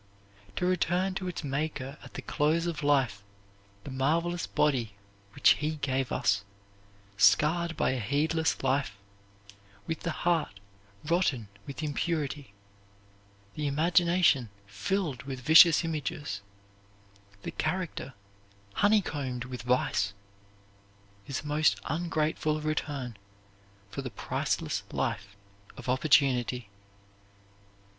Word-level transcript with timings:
To 0.55 0.65
return 0.65 1.13
to 1.13 1.27
its 1.27 1.43
Maker 1.43 1.95
at 2.03 2.15
the 2.15 2.23
close 2.23 2.65
of 2.65 2.81
life 2.81 3.23
the 3.83 3.91
marvelous 3.91 4.47
body 4.47 4.95
which 5.35 5.49
He 5.61 5.75
gave 5.75 6.11
us, 6.11 6.43
scarred 7.17 7.77
by 7.77 7.91
a 7.91 7.99
heedless 7.99 8.63
life, 8.63 8.97
with 9.85 9.99
the 9.99 10.09
heart 10.25 10.59
rotten 11.05 11.49
with 11.67 11.83
impurity, 11.83 12.51
the 13.53 13.67
imagination 13.67 14.49
filled 14.65 15.21
with 15.21 15.39
vicious 15.39 15.83
images, 15.83 16.41
the 17.43 17.51
character 17.51 18.15
honeycombed 18.73 19.45
with 19.45 19.61
vice, 19.61 20.15
is 21.27 21.41
a 21.41 21.45
most 21.45 21.79
ungrateful 21.85 22.59
return 22.59 23.17
for 23.91 24.01
the 24.01 24.09
priceless 24.09 24.81
life 24.91 25.35
of 25.77 25.87
opportunity. 25.87 26.69